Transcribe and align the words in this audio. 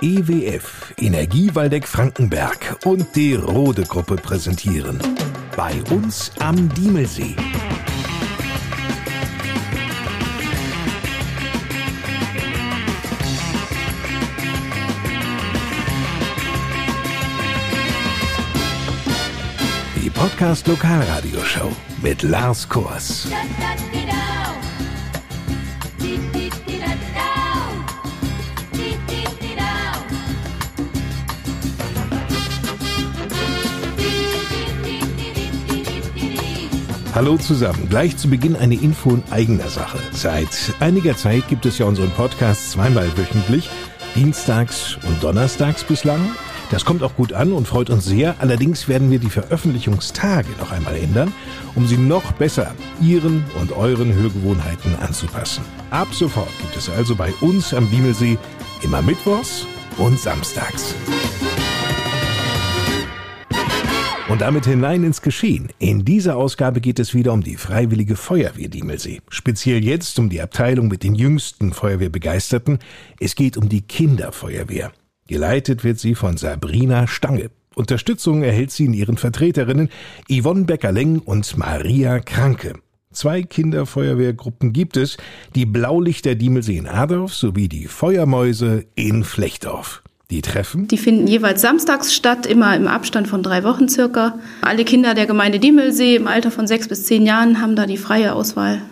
EWF, 0.00 0.94
Energie 0.98 1.54
Waldeck 1.54 1.86
Frankenberg 1.86 2.78
und 2.84 3.14
die 3.14 3.34
Rode 3.34 3.82
Gruppe 3.82 4.16
präsentieren. 4.16 4.98
Bei 5.54 5.74
uns 5.90 6.32
am 6.40 6.68
Diemelsee. 6.70 7.36
Die 20.02 20.10
Podcast 20.10 20.66
Lokalradioshow 20.66 21.70
mit 22.02 22.22
Lars 22.22 22.68
Kors. 22.68 23.28
Hallo 37.16 37.38
zusammen. 37.38 37.88
Gleich 37.88 38.18
zu 38.18 38.28
Beginn 38.28 38.56
eine 38.56 38.74
Info 38.74 39.08
in 39.08 39.22
eigener 39.30 39.70
Sache. 39.70 39.98
Seit 40.12 40.74
einiger 40.80 41.16
Zeit 41.16 41.48
gibt 41.48 41.64
es 41.64 41.78
ja 41.78 41.86
unseren 41.86 42.10
Podcast 42.10 42.72
zweimal 42.72 43.10
wöchentlich, 43.16 43.70
dienstags 44.14 44.98
und 45.02 45.22
donnerstags 45.22 45.82
bislang. 45.82 46.20
Das 46.70 46.84
kommt 46.84 47.02
auch 47.02 47.16
gut 47.16 47.32
an 47.32 47.52
und 47.54 47.66
freut 47.66 47.88
uns 47.88 48.04
sehr. 48.04 48.34
Allerdings 48.38 48.86
werden 48.86 49.10
wir 49.10 49.18
die 49.18 49.30
Veröffentlichungstage 49.30 50.50
noch 50.60 50.72
einmal 50.72 50.94
ändern, 50.94 51.32
um 51.74 51.86
sie 51.86 51.96
noch 51.96 52.32
besser 52.32 52.74
Ihren 53.00 53.44
und 53.58 53.72
euren 53.72 54.12
Hörgewohnheiten 54.12 54.94
anzupassen. 54.96 55.64
Ab 55.88 56.08
sofort 56.12 56.50
gibt 56.60 56.76
es 56.76 56.90
also 56.90 57.14
bei 57.14 57.32
uns 57.40 57.72
am 57.72 57.90
Diemelsee 57.90 58.36
immer 58.82 59.00
Mittwochs 59.00 59.66
und 59.96 60.20
Samstags. 60.20 60.94
Und 64.36 64.42
damit 64.42 64.66
hinein 64.66 65.02
ins 65.02 65.22
Geschehen. 65.22 65.68
In 65.78 66.04
dieser 66.04 66.36
Ausgabe 66.36 66.82
geht 66.82 66.98
es 66.98 67.14
wieder 67.14 67.32
um 67.32 67.42
die 67.42 67.56
Freiwillige 67.56 68.16
Feuerwehr 68.16 68.68
Diemelsee. 68.68 69.22
Speziell 69.30 69.82
jetzt 69.82 70.18
um 70.18 70.28
die 70.28 70.42
Abteilung 70.42 70.88
mit 70.88 71.04
den 71.04 71.14
jüngsten 71.14 71.72
Feuerwehrbegeisterten. 71.72 72.80
Es 73.18 73.34
geht 73.34 73.56
um 73.56 73.70
die 73.70 73.80
Kinderfeuerwehr. 73.80 74.92
Geleitet 75.26 75.84
wird 75.84 75.98
sie 75.98 76.14
von 76.14 76.36
Sabrina 76.36 77.06
Stange. 77.06 77.50
Unterstützung 77.76 78.42
erhält 78.42 78.72
sie 78.72 78.84
in 78.84 78.92
ihren 78.92 79.16
Vertreterinnen 79.16 79.88
Yvonne 80.28 80.64
Becker-Leng 80.64 81.20
und 81.20 81.56
Maria 81.56 82.18
Kranke. 82.20 82.74
Zwei 83.12 83.42
Kinderfeuerwehrgruppen 83.42 84.74
gibt 84.74 84.98
es, 84.98 85.16
die 85.54 85.64
Blaulichter 85.64 86.34
Diemelsee 86.34 86.76
in 86.76 86.88
Adorf 86.88 87.32
sowie 87.32 87.70
die 87.70 87.86
Feuermäuse 87.86 88.84
in 88.96 89.24
Flechtdorf. 89.24 90.02
Die 90.30 90.42
Treffen? 90.42 90.88
Die 90.88 90.98
finden 90.98 91.28
jeweils 91.28 91.62
samstags 91.62 92.14
statt, 92.14 92.46
immer 92.46 92.74
im 92.74 92.88
Abstand 92.88 93.28
von 93.28 93.42
drei 93.42 93.62
Wochen 93.62 93.88
circa. 93.88 94.38
Alle 94.60 94.84
Kinder 94.84 95.14
der 95.14 95.26
Gemeinde 95.26 95.60
Diemelsee 95.60 96.16
im 96.16 96.26
Alter 96.26 96.50
von 96.50 96.66
sechs 96.66 96.88
bis 96.88 97.04
zehn 97.04 97.24
Jahren 97.24 97.60
haben 97.60 97.76
da 97.76 97.86
die 97.86 97.96
freie 97.96 98.34
Auswahl 98.34 98.82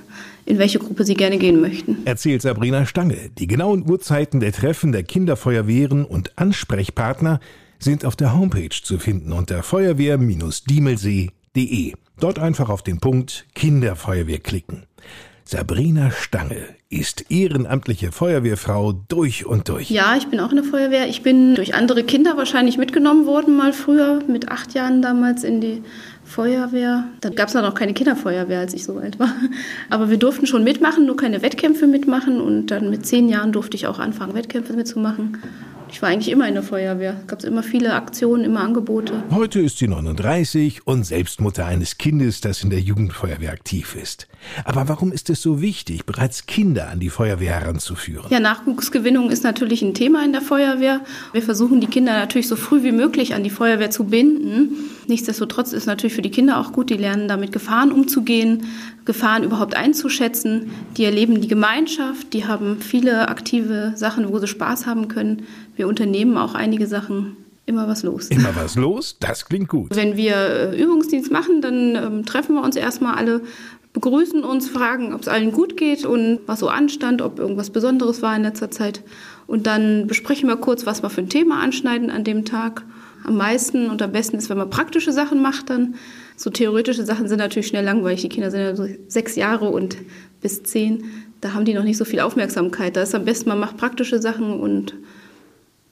in 0.47 0.59
welche 0.59 0.79
Gruppe 0.79 1.05
sie 1.05 1.15
gerne 1.15 1.39
gehen 1.39 1.59
möchten. 1.61 1.99
Erzählt 2.05 2.43
Sabrina 2.43 2.85
Stange. 2.87 3.31
Die 3.39 3.47
genauen 3.47 3.89
Uhrzeiten 3.89 4.41
der 4.41 4.53
Treffen 4.53 4.93
der 4.93 5.03
Kinderfeuerwehren 5.03 6.05
und 6.05 6.39
Ansprechpartner 6.39 7.41
sind 7.79 8.05
auf 8.05 8.17
der 8.17 8.37
Homepage 8.37 8.77
zu 8.83 8.99
finden 8.99 9.33
unter 9.33 9.63
feuerwehr-diemelsee.de. 9.63 11.95
Dort 12.21 12.39
einfach 12.39 12.69
auf 12.69 12.83
den 12.83 13.01
Punkt 13.01 13.47
Kinderfeuerwehr 13.55 14.39
klicken. 14.39 14.85
Sabrina 15.47 16.11
Stange 16.11 16.57
ist 16.89 17.31
ehrenamtliche 17.31 18.13
Feuerwehrfrau 18.13 18.93
durch 18.93 19.45
und 19.45 19.69
durch. 19.69 19.91
Ja, 19.91 20.17
ich 20.17 20.29
bin 20.29 20.41
auch 20.41 20.49
in 20.49 20.57
der 20.57 20.65
Feuerwehr. 20.65 21.07
Ich 21.07 21.23
bin 21.23 21.55
durch 21.55 21.75
andere 21.75 22.03
Kinder 22.03 22.39
wahrscheinlich 22.39 22.79
mitgenommen 22.79 23.27
worden, 23.27 23.55
mal 23.55 23.75
früher, 23.75 24.23
mit 24.27 24.49
acht 24.49 24.73
Jahren 24.73 25.03
damals 25.03 25.45
in 25.45 25.61
die 25.61 25.83
Feuerwehr. 26.25 27.09
Da 27.21 27.29
gab 27.29 27.49
es 27.49 27.55
noch 27.55 27.75
keine 27.75 27.93
Kinderfeuerwehr, 27.93 28.61
als 28.61 28.73
ich 28.73 28.85
so 28.85 28.97
alt 28.97 29.19
war. 29.19 29.35
Aber 29.91 30.09
wir 30.09 30.17
durften 30.17 30.47
schon 30.47 30.65
mitmachen, 30.65 31.05
nur 31.05 31.19
keine 31.19 31.43
Wettkämpfe 31.43 31.87
mitmachen. 31.87 32.41
Und 32.41 32.69
dann 32.69 32.89
mit 32.89 33.05
zehn 33.05 33.29
Jahren 33.29 33.53
durfte 33.53 33.77
ich 33.77 33.87
auch 33.87 33.99
anfangen, 33.99 34.35
Wettkämpfe 34.35 34.73
mitzumachen. 34.73 35.43
Ich 35.91 36.01
war 36.01 36.09
eigentlich 36.09 36.31
immer 36.31 36.49
in 36.49 36.55
der 36.55 36.63
Feuerwehr. 36.63 37.19
Es 37.21 37.27
gab 37.27 37.45
immer 37.45 37.63
viele 37.63 37.93
Aktionen, 37.93 38.45
immer 38.45 38.61
Angebote. 38.61 39.23
Heute 39.31 39.61
ist 39.61 39.79
sie 39.79 39.89
39 39.89 40.87
und 40.87 41.05
selbst 41.05 41.43
Mutter 41.43 41.67
eines 41.67 41.99
Kindes, 41.99 42.41
das 42.41 42.65
in 42.65 42.71
der 42.71 42.81
Jugendfeuerwehr 42.81 43.53
aktiv 43.53 43.95
ist. 43.95 44.27
Aber 44.65 44.89
warum 44.89 45.13
ist 45.13 45.31
es 45.31 45.43
so 45.43 45.61
wichtig, 45.61 46.07
bereits 46.07 46.47
Kinder 46.47 46.89
an 46.89 47.01
die 47.01 47.11
Feuerwehr 47.11 47.61
heranzuführen? 47.61 48.27
Ja, 48.31 48.41
Nachwuchsgewinnung 48.41 49.31
ist 49.31 49.45
natürlich 49.45 49.83
ein 49.83 49.95
Thema 49.95 50.25
in 50.25 50.33
der 50.33 50.43
Feuerwehr. 50.43 51.01
Wir 51.33 51.43
versuchen 51.43 51.81
die 51.81 51.87
Kinder 51.87 52.13
natürlich 52.13 52.49
so 52.49 52.57
früh 52.57 52.83
wie 52.83 52.93
möglich 52.93 53.35
an 53.35 53.43
die 53.43 53.51
Feuerwehr 53.51 53.91
zu 53.91 54.05
binden. 54.05 54.91
Nichtsdestotrotz 55.07 55.73
ist 55.73 55.87
natürlich 55.87 56.15
für 56.15 56.23
die 56.23 56.31
Kinder 56.31 56.59
auch 56.59 56.73
gut, 56.73 56.91
die 56.91 56.97
lernen 56.97 57.29
damit 57.29 57.53
Gefahren 57.53 57.93
umzugehen, 57.93 58.67
Gefahren 59.05 59.45
überhaupt 59.45 59.77
einzuschätzen. 59.77 60.71
Die 60.97 61.05
erleben 61.05 61.41
die 61.41 61.49
Gemeinschaft, 61.49 62.33
die 62.33 62.47
haben 62.47 62.81
viele 62.81 63.29
aktive 63.29 63.93
Sachen, 63.97 64.29
wo 64.31 64.39
sie 64.39 64.47
Spaß 64.47 64.87
haben 64.87 65.09
können. 65.09 65.43
Wir 65.77 65.89
unternehmen 65.89 66.37
auch 66.39 66.55
einige 66.55 66.87
Sachen 66.87 67.37
immer 67.67 67.89
was 67.89 68.03
los. 68.03 68.29
Immer 68.29 68.55
was 68.57 68.77
los? 68.77 69.17
Das 69.21 69.47
klingt 69.47 69.69
gut. 69.69 69.95
Wenn 69.95 70.17
wir 70.17 70.37
äh, 70.37 70.83
Übungsdienst 70.83 71.31
machen, 71.31 71.63
dann 71.63 71.97
ähm, 71.97 72.27
treffen 72.27 72.55
wir 72.55 72.63
uns 72.63 72.77
erstmal 72.77 73.15
alle, 73.15 73.43
begrüßen 73.95 74.45
uns, 74.45 74.69
fragen, 74.69 75.15
ob 75.15 75.23
es 75.23 75.29
allen 75.29 75.53
gut 75.53 75.77
geht 75.79 76.05
und 76.05 76.41
was 76.47 76.61
so 76.61 76.69
anstand, 76.69 77.23
ob 77.23 77.39
irgendwas 77.39 77.71
Besonderes 77.71 78.21
war 78.21 78.37
in 78.37 78.43
letzter 78.43 78.71
Zeit. 78.71 79.03
Und 79.47 79.67
dann 79.67 80.07
besprechen 80.07 80.49
wir 80.49 80.57
kurz, 80.57 80.85
was 80.85 81.03
wir 81.03 81.11
für 81.11 81.23
ein 81.23 81.29
Thema 81.29 81.61
anschneiden 81.61 82.11
an 82.11 82.25
dem 82.25 82.45
Tag. 82.45 82.83
Am 83.25 83.37
meisten 83.37 83.89
und 83.89 84.03
am 84.03 84.13
besten 84.13 84.37
ist, 84.37 84.51
wenn 84.51 84.59
man 84.59 84.69
praktische 84.69 85.13
Sachen 85.13 85.41
macht, 85.41 85.71
dann 85.71 85.95
so 86.37 86.51
theoretische 86.51 87.05
Sachen 87.05 87.29
sind 87.29 87.39
natürlich 87.39 87.69
schnell 87.69 87.85
langweilig. 87.85 88.21
Die 88.21 88.29
Kinder 88.29 88.51
sind 88.51 88.61
ja 88.61 88.77
so 88.77 88.87
sechs 89.07 89.37
Jahre 89.37 89.71
und 89.71 89.97
bis 90.43 90.63
zehn. 90.65 91.05
Da 91.41 91.55
haben 91.55 91.65
die 91.65 91.73
noch 91.73 91.85
nicht 91.85 91.97
so 91.97 92.05
viel 92.05 92.21
Aufmerksamkeit. 92.21 92.97
Da 92.97 93.03
ist 93.03 93.15
am 93.15 93.25
besten, 93.25 93.49
man 93.49 93.61
macht 93.61 93.77
praktische 93.77 94.21
Sachen 94.21 94.61
und 94.61 94.95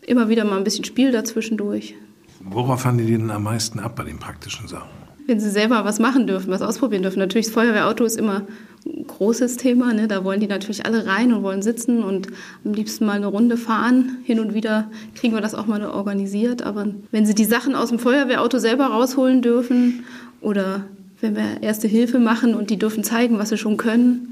immer 0.03 0.29
wieder 0.29 0.45
mal 0.45 0.59
ein 0.59 0.65
bisschen 0.65 0.85
Spiel 0.85 1.13
dazwischen 1.13 1.57
durch. 1.57 1.95
Worauf 2.41 2.83
fahren 2.83 2.99
die 2.99 3.07
denn 3.07 3.31
am 3.31 3.45
meisten 3.45 3.79
ab 3.79 3.95
bei 3.97 4.05
den 4.05 4.19
praktischen 4.19 4.67
Sachen? 4.67 5.02
Wenn 5.27 5.41
sie 5.41 5.51
selber 5.51 5.85
was 5.85 5.99
machen 5.99 6.27
dürfen, 6.27 6.51
was 6.51 6.63
ausprobieren 6.63 7.03
dürfen. 7.03 7.19
Natürlich, 7.19 7.47
das 7.47 7.55
Feuerwehrauto 7.55 8.05
ist 8.05 8.17
immer 8.17 8.43
ein 8.85 9.07
großes 9.07 9.57
Thema. 9.57 9.93
Ne? 9.93 10.09
Da 10.09 10.25
wollen 10.25 10.41
die 10.41 10.47
natürlich 10.47 10.85
alle 10.85 11.07
rein 11.07 11.33
und 11.33 11.43
wollen 11.43 11.63
sitzen 11.63 12.03
und 12.03 12.29
am 12.65 12.75
liebsten 12.75 13.07
mal 13.07 13.17
eine 13.17 13.27
Runde 13.27 13.57
fahren. 13.57 14.19
Hin 14.25 14.41
und 14.41 14.55
wieder 14.55 14.91
kriegen 15.15 15.35
wir 15.35 15.41
das 15.41 15.55
auch 15.55 15.67
mal 15.67 15.85
organisiert. 15.85 16.63
Aber 16.63 16.87
wenn 17.11 17.27
sie 17.27 17.35
die 17.35 17.45
Sachen 17.45 17.75
aus 17.75 17.91
dem 17.91 17.99
Feuerwehrauto 17.99 18.59
selber 18.59 18.87
rausholen 18.87 19.43
dürfen 19.43 20.05
oder 20.41 20.85
wenn 21.21 21.37
wir 21.37 21.63
erste 21.63 21.87
Hilfe 21.87 22.19
machen 22.19 22.55
und 22.55 22.71
die 22.71 22.79
dürfen 22.79 23.05
zeigen, 23.05 23.39
was 23.39 23.51
sie 23.51 23.57
schon 23.57 23.77
können, 23.77 24.32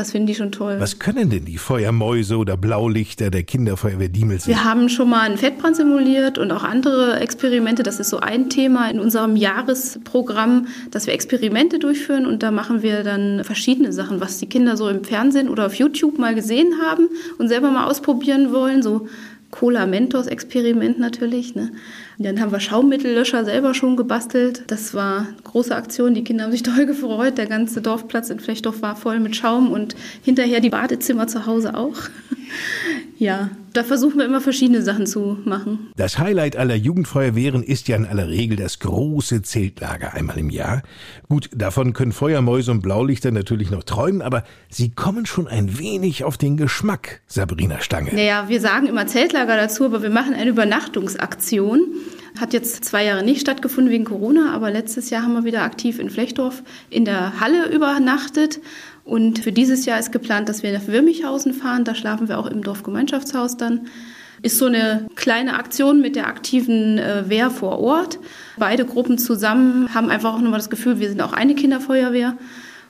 das 0.00 0.12
finden 0.12 0.26
die 0.26 0.34
schon 0.34 0.50
toll. 0.50 0.76
Was 0.78 0.98
können 0.98 1.30
denn 1.30 1.44
die 1.44 1.58
Feuermäuse 1.58 2.36
oder 2.36 2.56
Blaulichter 2.56 3.30
der 3.30 3.42
Kinderfeuerwehr 3.42 4.08
Diemelsee? 4.08 4.48
Wir 4.48 4.64
haben 4.64 4.88
schon 4.88 5.10
mal 5.10 5.20
einen 5.20 5.36
Fettbrand 5.36 5.76
simuliert 5.76 6.38
und 6.38 6.50
auch 6.52 6.64
andere 6.64 7.20
Experimente. 7.20 7.82
Das 7.82 8.00
ist 8.00 8.10
so 8.10 8.18
ein 8.18 8.48
Thema 8.48 8.90
in 8.90 8.98
unserem 8.98 9.36
Jahresprogramm, 9.36 10.66
dass 10.90 11.06
wir 11.06 11.14
Experimente 11.14 11.78
durchführen 11.78 12.26
und 12.26 12.42
da 12.42 12.50
machen 12.50 12.82
wir 12.82 13.04
dann 13.04 13.44
verschiedene 13.44 13.92
Sachen, 13.92 14.20
was 14.20 14.38
die 14.38 14.46
Kinder 14.46 14.76
so 14.76 14.88
im 14.88 15.04
Fernsehen 15.04 15.48
oder 15.48 15.66
auf 15.66 15.74
YouTube 15.74 16.18
mal 16.18 16.34
gesehen 16.34 16.72
haben 16.82 17.08
und 17.38 17.48
selber 17.48 17.70
mal 17.70 17.84
ausprobieren 17.84 18.52
wollen. 18.52 18.82
So 18.82 19.06
Cola-Mentos-Experiment 19.50 20.98
natürlich. 20.98 21.54
Ne? 21.54 21.72
Dann 22.18 22.40
haben 22.40 22.52
wir 22.52 22.60
Schaumittellöscher 22.60 23.44
selber 23.44 23.74
schon 23.74 23.96
gebastelt. 23.96 24.64
Das 24.68 24.94
war 24.94 25.18
eine 25.18 25.36
große 25.44 25.74
Aktion. 25.74 26.14
Die 26.14 26.24
Kinder 26.24 26.44
haben 26.44 26.52
sich 26.52 26.62
toll 26.64 26.86
gefreut. 26.86 27.38
Der 27.38 27.46
ganze 27.46 27.82
Dorfplatz 27.82 28.30
in 28.30 28.40
Flechtdorf 28.40 28.82
war 28.82 28.96
voll 28.96 29.20
mit 29.20 29.36
Schaum 29.36 29.72
und 29.72 29.96
hinterher 30.22 30.60
die 30.60 30.70
Badezimmer 30.70 31.26
zu 31.26 31.46
Hause 31.46 31.74
auch. 31.74 31.96
Ja, 33.20 33.50
da 33.74 33.84
versuchen 33.84 34.16
wir 34.16 34.24
immer 34.24 34.40
verschiedene 34.40 34.80
Sachen 34.80 35.06
zu 35.06 35.36
machen. 35.44 35.90
Das 35.94 36.18
Highlight 36.18 36.56
aller 36.56 36.74
Jugendfeuerwehren 36.74 37.62
ist 37.62 37.86
ja 37.86 37.96
in 37.96 38.06
aller 38.06 38.30
Regel 38.30 38.56
das 38.56 38.78
große 38.78 39.42
Zeltlager 39.42 40.14
einmal 40.14 40.38
im 40.38 40.48
Jahr. 40.48 40.82
Gut, 41.28 41.50
davon 41.54 41.92
können 41.92 42.12
Feuermäuse 42.12 42.70
und 42.70 42.80
Blaulichter 42.80 43.30
natürlich 43.30 43.70
noch 43.70 43.82
träumen, 43.82 44.22
aber 44.22 44.44
sie 44.70 44.88
kommen 44.88 45.26
schon 45.26 45.48
ein 45.48 45.78
wenig 45.78 46.24
auf 46.24 46.38
den 46.38 46.56
Geschmack, 46.56 47.20
Sabrina 47.26 47.82
Stange. 47.82 48.14
Naja, 48.14 48.48
wir 48.48 48.58
sagen 48.58 48.86
immer 48.86 49.06
Zeltlager 49.06 49.56
dazu, 49.58 49.84
aber 49.84 50.02
wir 50.02 50.08
machen 50.08 50.32
eine 50.32 50.48
Übernachtungsaktion. 50.48 51.80
Hat 52.40 52.54
jetzt 52.54 52.86
zwei 52.86 53.04
Jahre 53.04 53.22
nicht 53.22 53.42
stattgefunden 53.42 53.92
wegen 53.92 54.04
Corona, 54.04 54.54
aber 54.54 54.70
letztes 54.70 55.10
Jahr 55.10 55.24
haben 55.24 55.34
wir 55.34 55.44
wieder 55.44 55.62
aktiv 55.62 55.98
in 55.98 56.08
Flechtdorf 56.08 56.62
in 56.88 57.04
der 57.04 57.38
Halle 57.38 57.68
übernachtet 57.68 58.60
und 59.10 59.40
für 59.40 59.50
dieses 59.50 59.86
Jahr 59.86 59.98
ist 59.98 60.12
geplant, 60.12 60.48
dass 60.48 60.62
wir 60.62 60.72
nach 60.72 60.86
Würmichhausen 60.86 61.52
fahren. 61.52 61.84
Da 61.84 61.96
schlafen 61.96 62.28
wir 62.28 62.38
auch 62.38 62.46
im 62.46 62.62
Dorfgemeinschaftshaus 62.62 63.56
dann. 63.56 63.88
Ist 64.40 64.56
so 64.56 64.66
eine 64.66 65.08
kleine 65.16 65.54
Aktion 65.54 66.00
mit 66.00 66.14
der 66.14 66.28
aktiven 66.28 66.96
äh, 66.98 67.28
Wehr 67.28 67.50
vor 67.50 67.80
Ort. 67.80 68.20
Beide 68.56 68.84
Gruppen 68.84 69.18
zusammen 69.18 69.92
haben 69.94 70.10
einfach 70.10 70.34
auch 70.34 70.40
nochmal 70.40 70.60
das 70.60 70.70
Gefühl, 70.70 71.00
wir 71.00 71.08
sind 71.08 71.20
auch 71.22 71.32
eine 71.32 71.56
Kinderfeuerwehr. 71.56 72.38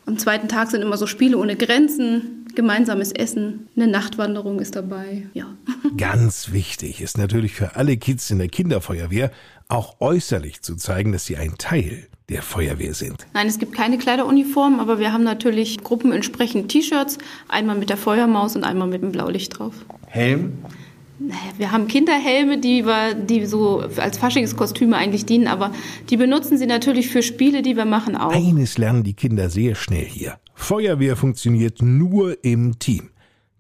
Am 0.05 0.19
zweiten 0.19 0.47
Tag 0.47 0.71
sind 0.71 0.83
immer 0.83 0.99
so 0.99 1.07
Spiele 1.07 1.39
ohne 1.39 1.57
Grenzen. 1.57 2.45
gemeinsames 2.55 3.13
Essen, 3.13 3.69
eine 3.75 3.87
Nachtwanderung 3.87 4.61
ist 4.61 4.77
dabei. 4.77 5.27
Ja. 5.33 5.47
Ganz 5.97 6.53
wichtig 6.53 7.01
ist 7.01 7.17
natürlich 7.17 7.55
für 7.55 7.77
alle 7.77 7.97
Kids 7.97 8.31
in 8.31 8.37
der 8.37 8.49
Kinderfeuerwehr 8.49 9.31
auch 9.69 10.03
äußerlich 10.03 10.61
zu 10.61 10.77
zeigen, 10.77 11.13
dass 11.13 11.25
sie 11.25 11.39
ein 11.39 11.55
Teil 11.57 12.10
der 12.31 12.43
Feuerwehr 12.43 12.95
sind. 12.95 13.27
Nein, 13.35 13.47
es 13.49 13.59
gibt 13.59 13.75
keine 13.75 13.99
Kleideruniform, 13.99 14.81
aber 14.81 14.99
wir 14.99 15.13
haben 15.13 15.25
natürlich 15.25 15.83
Gruppen 15.83 16.13
entsprechend 16.13 16.71
T-Shirts, 16.71 17.19
einmal 17.49 17.77
mit 17.77 17.91
der 17.91 17.97
Feuermaus 17.97 18.57
und 18.57 18.65
einmal 18.65 18.89
mit 18.89 19.03
dem 19.03 19.13
Blaulicht 19.13 19.59
drauf. 19.59 19.75
Helm? 20.07 20.59
Wir 21.59 21.71
haben 21.71 21.87
Kinderhelme, 21.87 22.59
die, 22.59 22.87
wir, 22.87 23.13
die 23.15 23.45
so 23.45 23.85
als 23.97 24.17
Faschingskostüme 24.17 24.97
eigentlich 24.97 25.27
dienen, 25.27 25.49
aber 25.49 25.71
die 26.09 26.17
benutzen 26.17 26.57
sie 26.57 26.67
natürlich 26.67 27.11
für 27.11 27.23
Spiele, 27.23 27.61
die 27.61 27.77
wir 27.77 27.85
machen 27.85 28.17
auch. 28.17 28.33
Eines 28.33 28.79
lernen 28.79 29.03
die 29.03 29.13
Kinder 29.13 29.51
sehr 29.51 29.75
schnell 29.75 30.07
hier. 30.07 30.39
Feuerwehr 30.55 31.17
funktioniert 31.17 31.83
nur 31.83 32.43
im 32.43 32.79
Team. 32.79 33.11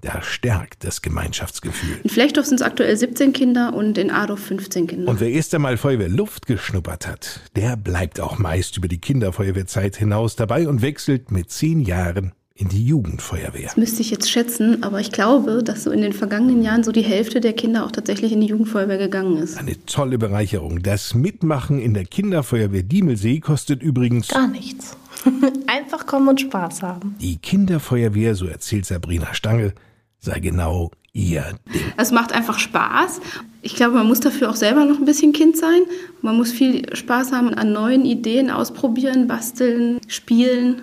Da 0.02 0.23
stärkt 0.23 0.85
das 0.85 1.02
Gemeinschaftsgefühl. 1.02 2.00
In 2.02 2.11
Flechtdorf 2.11 2.47
sind 2.47 2.61
es 2.61 2.67
aktuell 2.67 2.97
17 2.97 3.32
Kinder 3.32 3.75
und 3.75 3.99
in 3.99 4.11
Adorf 4.11 4.41
15 4.41 4.87
Kinder. 4.87 5.11
Und 5.11 5.20
wer 5.20 5.31
erst 5.31 5.55
einmal 5.55 5.76
Feuerwehr 5.76 6.08
Luft 6.08 6.47
geschnuppert 6.47 7.06
hat, 7.06 7.41
der 7.55 7.76
bleibt 7.76 8.20
auch 8.20 8.38
meist 8.38 8.76
über 8.79 8.88
die 8.88 8.99
Kinderfeuerwehrzeit 8.99 9.97
hinaus 9.97 10.37
dabei 10.37 10.69
und 10.69 10.81
wechselt 10.81 11.31
mit 11.31 11.50
zehn 11.50 11.81
Jahren 11.81 12.32
in 12.61 12.69
die 12.69 12.85
Jugendfeuerwehr. 12.85 13.64
Das 13.64 13.76
müsste 13.76 14.02
ich 14.02 14.11
jetzt 14.11 14.31
schätzen, 14.31 14.82
aber 14.82 15.00
ich 15.00 15.12
glaube, 15.12 15.62
dass 15.62 15.85
so 15.85 15.91
in 15.91 16.03
den 16.03 16.12
vergangenen 16.12 16.62
Jahren 16.62 16.85
so 16.85 16.93
die 16.93 17.03
Hälfte 17.03 17.41
der 17.41 17.55
Kinder 17.55 17.87
auch 17.87 17.91
tatsächlich 17.91 18.32
in 18.32 18.41
die 18.43 18.49
Jugendfeuerwehr 18.49 18.99
gegangen 18.99 19.38
ist. 19.38 19.58
Eine 19.58 19.82
tolle 19.87 20.19
Bereicherung. 20.19 20.82
Das 20.82 21.14
Mitmachen 21.14 21.79
in 21.79 21.94
der 21.94 22.05
Kinderfeuerwehr 22.05 22.82
Diemelsee 22.82 23.41
kostet 23.41 23.82
übrigens 23.82 24.29
gar 24.29 24.49
nichts. 24.49 24.96
Einfach 25.67 26.06
kommen 26.06 26.29
und 26.29 26.41
Spaß 26.41 26.82
haben. 26.82 27.14
Die 27.20 27.38
Kinderfeuerwehr, 27.38 28.35
so 28.35 28.46
erzählt 28.46 28.85
Sabrina 28.85 29.32
Stange, 29.32 29.73
sei 30.20 30.38
genau 30.40 30.90
ihr 31.12 31.44
Ding. 31.72 31.82
Es 31.96 32.12
macht 32.12 32.32
einfach 32.32 32.58
Spaß. 32.58 33.20
Ich 33.62 33.75
glaube, 33.75 33.94
man 33.94 34.06
muss 34.06 34.20
dafür 34.20 34.50
auch 34.50 34.56
selber 34.56 34.84
noch 34.84 34.99
ein 34.99 35.05
bisschen 35.05 35.32
Kind 35.32 35.56
sein. 35.56 35.82
Man 36.22 36.37
muss 36.37 36.52
viel 36.52 36.94
Spaß 36.94 37.32
haben 37.32 37.52
an 37.52 37.72
neuen 37.72 38.05
Ideen 38.05 38.50
ausprobieren, 38.50 39.26
basteln, 39.26 39.99
spielen. 40.06 40.82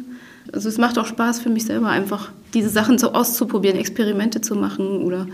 Also 0.51 0.69
es 0.69 0.77
macht 0.77 0.97
auch 0.97 1.05
Spaß 1.05 1.39
für 1.39 1.49
mich 1.49 1.65
selber 1.65 1.89
einfach, 1.89 2.31
diese 2.53 2.69
Sachen 2.69 2.97
so 2.97 3.13
auszuprobieren, 3.13 3.77
Experimente 3.77 4.41
zu 4.41 4.55
machen 4.55 5.03
oder 5.03 5.27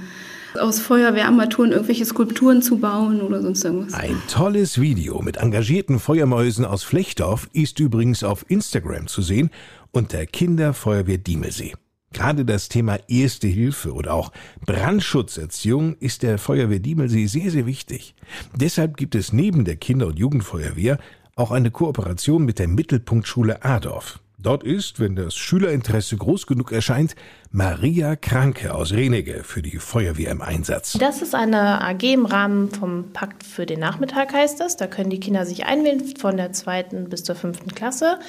aus 0.59 0.79
Feuerwehrarmaturen 0.79 1.71
irgendwelche 1.71 2.05
Skulpturen 2.05 2.61
zu 2.61 2.77
bauen 2.77 3.21
oder 3.21 3.41
sonst 3.41 3.63
irgendwas. 3.63 3.93
Ein 3.93 4.21
tolles 4.27 4.79
Video 4.79 5.21
mit 5.21 5.37
engagierten 5.37 5.99
Feuermäusen 5.99 6.65
aus 6.65 6.83
Flechtdorf 6.83 7.49
ist 7.53 7.79
übrigens 7.79 8.23
auf 8.23 8.45
Instagram 8.49 9.07
zu 9.07 9.21
sehen 9.21 9.49
unter 9.91 10.25
Kinderfeuerwehr 10.25 11.17
Diemelsee. 11.17 11.73
Gerade 12.13 12.45
das 12.45 12.69
Thema 12.69 12.99
Erste 13.07 13.47
Hilfe 13.47 13.93
oder 13.93 14.13
auch 14.13 14.31
Brandschutzerziehung 14.65 15.95
ist 15.99 16.23
der 16.23 16.37
Feuerwehr 16.37 16.79
Diemelsee 16.79 17.25
sehr, 17.25 17.51
sehr 17.51 17.65
wichtig. 17.65 18.15
Deshalb 18.55 18.95
gibt 18.97 19.15
es 19.15 19.33
neben 19.33 19.65
der 19.65 19.75
Kinder- 19.75 20.07
und 20.07 20.19
Jugendfeuerwehr 20.19 20.99
auch 21.35 21.51
eine 21.51 21.71
Kooperation 21.71 22.45
mit 22.45 22.59
der 22.59 22.67
Mittelpunktschule 22.67 23.63
Adorf. 23.63 24.19
Dort 24.43 24.63
ist, 24.63 24.99
wenn 24.99 25.15
das 25.15 25.35
Schülerinteresse 25.35 26.17
groß 26.17 26.47
genug 26.47 26.73
erscheint, 26.73 27.15
Maria 27.51 28.17
Kranke 28.17 28.75
aus 28.75 28.91
Renege 28.91 29.41
für 29.43 29.61
die 29.61 29.77
Feuerwehr 29.77 30.31
im 30.31 30.41
Einsatz. 30.41 30.97
Das 30.99 31.21
ist 31.21 31.33
eine 31.33 31.81
AG 31.81 32.03
im 32.03 32.25
Rahmen 32.25 32.69
vom 32.69 33.13
Pakt 33.13 33.45
für 33.45 33.65
den 33.65 33.79
Nachmittag 33.79 34.33
heißt 34.33 34.59
das. 34.59 34.75
Da 34.75 34.87
können 34.87 35.09
die 35.09 35.21
Kinder 35.21 35.45
sich 35.45 35.65
einwählen 35.65 36.03
von 36.17 36.35
der 36.35 36.51
zweiten 36.51 37.07
bis 37.09 37.23
zur 37.23 37.35
fünften 37.35 37.73
Klasse. 37.73 38.19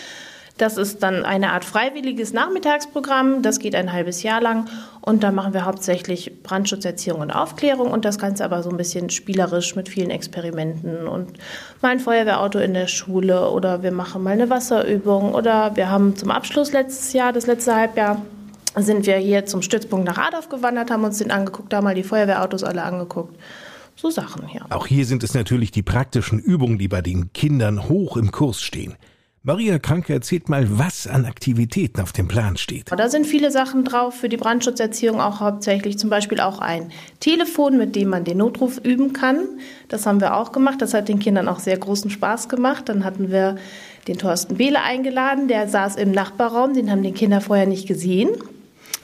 Das 0.56 0.77
ist 0.77 1.03
dann 1.03 1.25
eine 1.25 1.51
Art 1.51 1.65
freiwilliges 1.65 2.33
Nachmittagsprogramm. 2.33 3.43
Das 3.43 3.59
geht 3.59 3.75
ein 3.75 3.93
halbes 3.93 4.23
Jahr 4.23 4.41
lang. 4.41 4.69
Und 5.01 5.25
da 5.25 5.33
machen 5.33 5.53
wir 5.53 5.65
hauptsächlich 5.65 6.43
Brandschutzerziehung 6.45 7.21
und 7.21 7.33
Aufklärung 7.33 7.91
und 7.91 8.05
das 8.05 8.19
Ganze 8.19 8.45
aber 8.45 8.62
so 8.62 8.71
ein 8.71 8.77
bisschen 8.77 9.11
spielerisch 9.11 9.75
mit 9.75 9.89
vielen 9.89 10.11
Experimenten 10.11 11.09
und 11.09 11.33
mal 11.83 11.91
ein 11.91 12.01
Feuerwehrauto 12.01 12.61
in 12.61 12.73
der 12.73 12.87
Schule 12.87 13.51
oder 13.51 13.83
wir 13.83 13.91
machen 13.91 14.23
mal 14.23 14.31
eine 14.31 14.49
Wasserübung 14.49 15.35
oder 15.35 15.75
wir 15.75 15.91
haben 15.91 16.17
zum 16.17 16.31
Abschluss 16.31 16.73
letztes 16.73 17.12
Jahr, 17.12 17.33
das 17.33 17.47
letzte 17.47 17.75
Halbjahr, 17.75 18.23
sind 18.77 19.07
wir 19.07 19.17
hier 19.17 19.47
zum 19.47 19.61
Stützpunkt 19.61 20.07
nach 20.07 20.19
Adorf 20.19 20.49
gewandert, 20.49 20.91
haben 20.91 21.05
uns 21.05 21.19
den 21.19 21.31
angeguckt, 21.31 21.75
haben 21.75 21.85
mal 21.85 21.95
die 21.95 22.03
Feuerwehrautos 22.03 22.65
alle 22.65 22.83
angeguckt. 22.83 23.37
So 23.97 24.11
Sachen 24.11 24.47
hier. 24.47 24.65
Auch 24.71 24.87
hier 24.87 25.05
sind 25.05 25.23
es 25.23 25.35
natürlich 25.35 25.71
die 25.71 25.83
praktischen 25.83 26.39
Übungen, 26.39 26.79
die 26.79 26.89
bei 26.89 27.00
den 27.00 27.33
Kindern 27.33 27.89
hoch 27.89 28.17
im 28.17 28.33
Kurs 28.33 28.61
stehen. 28.61 28.95
Maria 29.46 29.79
Kranke 29.79 30.14
erzählt 30.14 30.49
mal, 30.49 30.79
was 30.79 31.06
an 31.06 31.26
Aktivitäten 31.26 32.00
auf 32.00 32.12
dem 32.12 32.29
Plan 32.29 32.56
steht. 32.56 32.91
Da 32.91 33.11
sind 33.11 33.26
viele 33.26 33.50
Sachen 33.50 33.85
drauf 33.85 34.14
für 34.14 34.31
die 34.31 34.38
Brandschutzerziehung, 34.38 35.20
auch 35.20 35.41
hauptsächlich 35.41 35.99
zum 35.99 36.08
Beispiel 36.08 36.41
auch 36.41 36.61
ein 36.61 36.91
Telefon, 37.20 37.76
mit 37.76 37.94
dem 37.94 38.08
man 38.08 38.25
den 38.25 38.38
Notruf 38.38 38.79
üben 38.82 39.12
kann. 39.12 39.41
Das 39.88 40.06
haben 40.06 40.23
wir 40.23 40.35
auch 40.35 40.50
gemacht. 40.50 40.81
Das 40.81 40.94
hat 40.94 41.11
den 41.11 41.19
Kindern 41.19 41.46
auch 41.49 41.58
sehr 41.58 41.76
großen 41.76 42.11
Spaß 42.11 42.49
gemacht. 42.49 42.88
Dann 42.88 43.05
hatten 43.05 43.31
wir 43.31 43.56
den 44.08 44.17
Thorsten 44.17 44.56
Behle 44.56 44.81
eingeladen, 44.81 45.47
der 45.47 45.69
saß 45.69 45.97
im 45.97 46.12
Nachbarraum, 46.12 46.73
den 46.73 46.90
haben 46.90 47.02
die 47.02 47.12
Kinder 47.12 47.43
vorher 47.43 47.67
nicht 47.67 47.87
gesehen. 47.87 48.31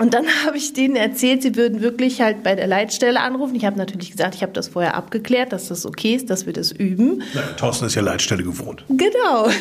Und 0.00 0.14
dann 0.14 0.26
habe 0.46 0.56
ich 0.56 0.72
denen 0.72 0.96
erzählt, 0.96 1.42
sie 1.42 1.54
würden 1.54 1.82
wirklich 1.82 2.20
halt 2.20 2.42
bei 2.42 2.54
der 2.54 2.66
Leitstelle 2.66 3.20
anrufen. 3.20 3.54
Ich 3.54 3.64
habe 3.64 3.78
natürlich 3.78 4.10
gesagt, 4.10 4.34
ich 4.34 4.42
habe 4.42 4.52
das 4.52 4.68
vorher 4.68 4.94
abgeklärt, 4.94 5.52
dass 5.52 5.68
das 5.68 5.86
okay 5.86 6.14
ist, 6.14 6.30
dass 6.30 6.46
wir 6.46 6.52
das 6.52 6.72
üben. 6.72 7.22
Na, 7.34 7.42
Thorsten 7.56 7.86
ist 7.86 7.94
ja 7.94 8.02
Leitstelle 8.02 8.42
gewohnt. 8.42 8.84
Genau. 8.88 9.48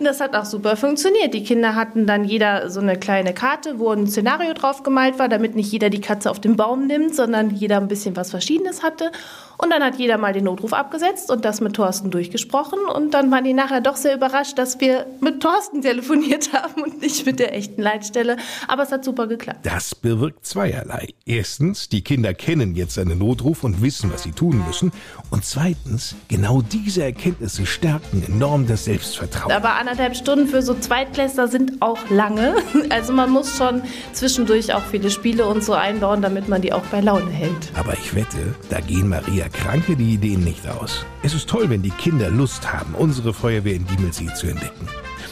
Das 0.00 0.20
hat 0.20 0.34
auch 0.34 0.44
super 0.44 0.76
funktioniert. 0.76 1.34
Die 1.34 1.42
Kinder 1.42 1.74
hatten 1.74 2.06
dann 2.06 2.24
jeder 2.24 2.70
so 2.70 2.80
eine 2.80 2.96
kleine 2.96 3.34
Karte, 3.34 3.78
wo 3.78 3.90
ein 3.90 4.06
Szenario 4.06 4.54
drauf 4.54 4.82
gemalt 4.82 5.18
war, 5.18 5.28
damit 5.28 5.56
nicht 5.56 5.70
jeder 5.72 5.90
die 5.90 6.00
Katze 6.00 6.30
auf 6.30 6.40
den 6.40 6.56
Baum 6.56 6.86
nimmt, 6.86 7.14
sondern 7.14 7.50
jeder 7.50 7.78
ein 7.78 7.88
bisschen 7.88 8.16
was 8.16 8.30
Verschiedenes 8.30 8.82
hatte. 8.82 9.10
Und 9.60 9.70
dann 9.70 9.82
hat 9.82 9.96
jeder 9.98 10.18
mal 10.18 10.32
den 10.32 10.44
Notruf 10.44 10.72
abgesetzt 10.72 11.32
und 11.32 11.44
das 11.44 11.60
mit 11.60 11.74
Thorsten 11.74 12.12
durchgesprochen. 12.12 12.78
Und 12.94 13.12
dann 13.12 13.30
waren 13.32 13.42
die 13.42 13.52
nachher 13.52 13.80
doch 13.80 13.96
sehr 13.96 14.14
überrascht, 14.14 14.56
dass 14.56 14.80
wir 14.80 15.06
mit 15.20 15.42
Thorsten 15.42 15.82
telefoniert 15.82 16.52
haben 16.52 16.82
und 16.84 17.02
nicht 17.02 17.26
mit 17.26 17.40
der 17.40 17.54
echten 17.54 17.82
Leitstelle. 17.82 18.36
Aber 18.68 18.84
es 18.84 18.92
hat 18.92 19.04
super 19.04 19.26
geklappt. 19.26 19.66
Das 19.66 19.96
bewirkt 19.96 20.46
zweierlei. 20.46 21.08
Erstens, 21.26 21.88
die 21.88 22.02
Kinder 22.02 22.34
kennen 22.34 22.76
jetzt 22.76 22.98
einen 23.00 23.18
Notruf 23.18 23.64
und 23.64 23.82
wissen, 23.82 24.12
was 24.12 24.22
sie 24.22 24.30
tun 24.30 24.62
müssen. 24.64 24.92
Und 25.30 25.44
zweitens, 25.44 26.14
genau 26.28 26.62
diese 26.62 27.02
Erkenntnisse 27.02 27.66
stärken 27.66 28.22
enorm 28.26 28.68
das 28.68 28.84
Selbstvertrauen. 28.84 29.50
Aber 29.50 29.74
anderthalb 29.74 30.14
Stunden 30.14 30.46
für 30.46 30.62
so 30.62 30.74
Zweitklässler 30.74 31.48
sind 31.48 31.82
auch 31.82 31.98
lange. 32.10 32.54
Also 32.90 33.12
man 33.12 33.30
muss 33.30 33.56
schon 33.56 33.82
zwischendurch 34.12 34.72
auch 34.72 34.82
viele 34.82 35.10
Spiele 35.10 35.46
und 35.46 35.62
so 35.62 35.74
einbauen, 35.74 36.22
damit 36.22 36.48
man 36.48 36.62
die 36.62 36.72
auch 36.72 36.84
bei 36.86 37.00
Laune 37.00 37.30
hält. 37.30 37.70
Aber 37.74 37.92
ich 37.92 38.14
wette, 38.14 38.54
da 38.70 38.80
gehen 38.80 39.08
Maria 39.08 39.47
Kranke 39.48 39.96
die 39.96 40.14
Ideen 40.14 40.44
nicht 40.44 40.66
aus. 40.68 41.04
Es 41.22 41.34
ist 41.34 41.48
toll, 41.48 41.70
wenn 41.70 41.82
die 41.82 41.90
Kinder 41.90 42.30
Lust 42.30 42.72
haben, 42.72 42.94
unsere 42.94 43.34
Feuerwehr 43.34 43.74
in 43.74 43.86
Diemelsee 43.86 44.32
zu 44.34 44.46
entdecken. 44.46 44.88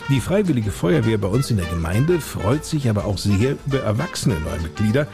Die 0.08 0.20
Freiwillige 0.20 0.70
Feuerwehr 0.70 1.18
bei 1.18 1.28
uns 1.28 1.50
in 1.50 1.56
der 1.56 1.66
Gemeinde 1.66 2.20
freut 2.20 2.64
sich 2.64 2.88
aber 2.88 3.04
auch 3.06 3.18
sehr 3.18 3.56
über 3.66 3.80
erwachsene 3.80 4.38
Neumitglieder, 4.40 5.06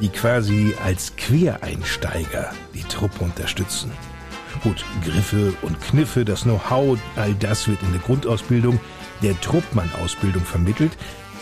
die 0.00 0.08
quasi 0.08 0.74
als 0.84 1.16
Quereinsteiger 1.16 2.52
die 2.74 2.84
Truppe 2.84 3.24
unterstützen. 3.24 3.90
Gut, 4.62 4.84
Griffe 5.04 5.52
und 5.62 5.80
Kniffe, 5.80 6.24
das 6.24 6.42
Know-how, 6.42 6.98
all 7.16 7.34
das 7.34 7.68
wird 7.68 7.82
in 7.82 7.92
der 7.92 8.00
Grundausbildung, 8.00 8.80
der 9.22 9.38
Truppmann-Ausbildung 9.40 10.42
vermittelt, 10.42 10.92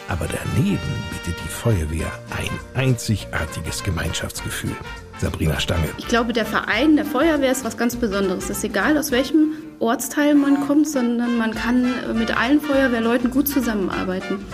aber 0.08 0.26
daneben 0.26 0.78
bietet 1.10 1.40
die 1.44 1.48
Feuerwehr 1.48 2.10
ein 2.30 2.50
einzigartiges 2.74 3.82
Gemeinschaftsgefühl. 3.82 4.76
Sabrina 5.20 5.60
Stange. 5.60 5.88
Ich 5.98 6.08
glaube, 6.08 6.32
der 6.32 6.44
Verein 6.44 6.96
der 6.96 7.04
Feuerwehr 7.04 7.52
ist 7.52 7.64
was 7.64 7.76
ganz 7.76 7.96
Besonderes. 7.96 8.44
Es 8.44 8.58
ist 8.58 8.64
egal, 8.64 8.98
aus 8.98 9.10
welchem 9.10 9.52
Ortsteil 9.78 10.34
man 10.34 10.66
kommt, 10.66 10.88
sondern 10.88 11.38
man 11.38 11.54
kann 11.54 11.86
mit 12.14 12.36
allen 12.36 12.60
Feuerwehrleuten 12.60 13.30
gut 13.30 13.48
zusammenarbeiten. 13.48 14.44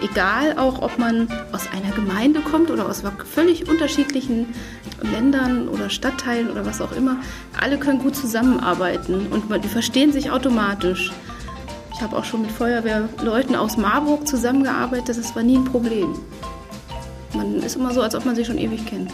Egal 0.00 0.58
auch, 0.58 0.82
ob 0.82 0.98
man 0.98 1.28
aus 1.52 1.68
einer 1.72 1.94
Gemeinde 1.94 2.40
kommt 2.40 2.70
oder 2.70 2.86
aus 2.86 3.02
völlig 3.32 3.68
unterschiedlichen 3.68 4.46
Ländern 5.00 5.68
oder 5.68 5.88
Stadtteilen 5.88 6.50
oder 6.50 6.66
was 6.66 6.80
auch 6.80 6.92
immer. 6.92 7.16
Alle 7.58 7.78
können 7.78 7.98
gut 7.98 8.14
zusammenarbeiten 8.14 9.26
und 9.28 9.64
die 9.64 9.68
verstehen 9.68 10.12
sich 10.12 10.30
automatisch. 10.30 11.12
Ich 11.94 12.02
habe 12.02 12.14
auch 12.14 12.24
schon 12.24 12.42
mit 12.42 12.50
Feuerwehrleuten 12.50 13.56
aus 13.56 13.78
Marburg 13.78 14.28
zusammengearbeitet, 14.28 15.16
das 15.16 15.34
war 15.34 15.42
nie 15.42 15.56
ein 15.56 15.64
Problem. 15.64 16.14
Man 17.34 17.62
ist 17.62 17.76
immer 17.76 17.92
so, 17.92 18.02
als 18.02 18.14
ob 18.14 18.26
man 18.26 18.36
sich 18.36 18.46
schon 18.46 18.58
ewig 18.58 18.84
kennt. 18.84 19.10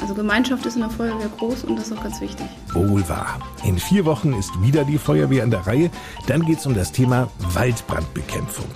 Also 0.00 0.14
Gemeinschaft 0.14 0.64
ist 0.66 0.74
in 0.74 0.82
der 0.82 0.90
Feuerwehr 0.90 1.28
groß 1.38 1.64
und 1.64 1.76
das 1.76 1.88
ist 1.88 1.98
auch 1.98 2.02
ganz 2.02 2.20
wichtig. 2.20 2.46
Wohl 2.72 3.08
wahr. 3.08 3.38
In 3.64 3.78
vier 3.78 4.04
Wochen 4.04 4.32
ist 4.34 4.50
wieder 4.60 4.84
die 4.84 4.98
Feuerwehr 4.98 5.42
an 5.42 5.50
der 5.50 5.66
Reihe. 5.66 5.90
Dann 6.26 6.44
geht 6.44 6.58
es 6.58 6.66
um 6.66 6.74
das 6.74 6.92
Thema 6.92 7.28
Waldbrandbekämpfung. 7.52 8.66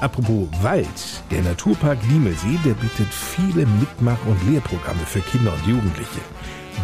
Apropos 0.00 0.48
Wald, 0.62 1.22
der 1.30 1.42
Naturpark 1.42 1.98
Diemelsee, 2.10 2.58
der 2.64 2.74
bietet 2.74 3.08
viele 3.08 3.66
Mitmach- 3.66 4.26
und 4.26 4.38
Lehrprogramme 4.50 5.00
für 5.06 5.20
Kinder 5.20 5.52
und 5.52 5.66
Jugendliche. 5.66 6.20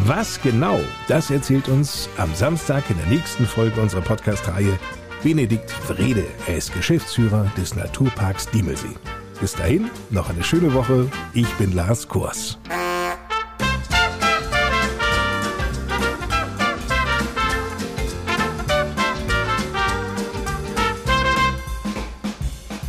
Was 0.05 0.41
genau, 0.41 0.79
das 1.07 1.29
erzählt 1.29 1.69
uns 1.69 2.09
am 2.17 2.33
Samstag 2.33 2.89
in 2.89 2.97
der 2.97 3.05
nächsten 3.07 3.45
Folge 3.45 3.79
unserer 3.79 4.01
Podcast-Reihe 4.01 4.79
Benedikt 5.21 5.73
Wrede. 5.87 6.25
Er 6.47 6.57
ist 6.57 6.73
Geschäftsführer 6.73 7.49
des 7.55 7.75
Naturparks 7.75 8.49
Diemelsee. 8.49 8.95
Bis 9.39 9.53
dahin, 9.53 9.89
noch 10.09 10.29
eine 10.29 10.43
schöne 10.43 10.73
Woche. 10.73 11.09
Ich 11.33 11.47
bin 11.53 11.73
Lars 11.73 12.07
Kors. 12.07 12.57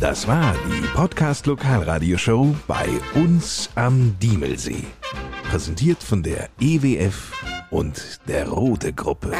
Das 0.07 0.27
war 0.27 0.53
die 0.69 0.85
Podcast 0.93 1.47
Lokalradioshow 1.47 2.55
bei 2.67 2.85
uns 3.15 3.71
am 3.73 4.15
Diemelsee. 4.19 4.83
Präsentiert 5.49 6.03
von 6.03 6.21
der 6.21 6.49
EWF 6.61 7.31
und 7.71 8.19
der 8.27 8.47
Rote 8.47 8.93
Gruppe. 8.93 9.31